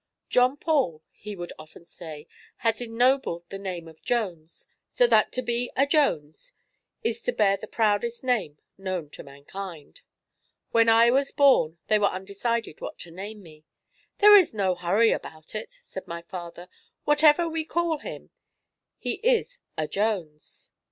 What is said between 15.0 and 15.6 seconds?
about